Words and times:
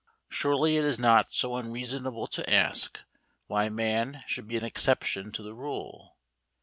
Surely 0.29 0.77
it 0.77 0.83
is 0.83 0.97
not 0.97 1.29
so 1.31 1.55
unreasonable 1.55 2.25
to 2.25 2.49
ask 2.51 3.01
why 3.45 3.69
man 3.69 4.23
should 4.25 4.47
be 4.47 4.57
an 4.57 4.63
exception 4.65 5.31
to 5.31 5.43
the 5.43 5.53
rule. 5.53 6.17